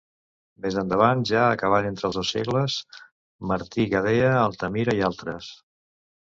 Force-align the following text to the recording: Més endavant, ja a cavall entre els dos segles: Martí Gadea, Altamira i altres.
Més 0.61 0.77
endavant, 0.81 1.19
ja 1.31 1.43
a 1.49 1.59
cavall 1.63 1.87
entre 1.89 2.07
els 2.09 2.17
dos 2.19 2.31
segles: 2.37 2.77
Martí 3.53 3.87
Gadea, 3.93 4.33
Altamira 4.41 4.97
i 5.03 5.05
altres. 5.13 5.53